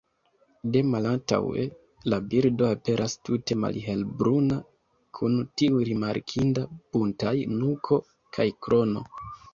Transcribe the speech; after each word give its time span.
De 0.75 0.79
malantaŭe 0.93 1.65
la 2.13 2.17
birdo 2.31 2.69
aperas 2.75 3.15
tute 3.29 3.57
malhelbruna 3.65 4.57
kun 5.19 5.37
tiu 5.63 5.85
rimarkinda 5.91 6.67
buntaj 6.97 7.37
nuko 7.61 8.01
kaj 8.39 8.49
krono. 8.69 9.07